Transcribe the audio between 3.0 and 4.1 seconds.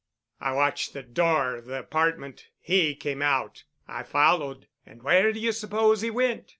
out. I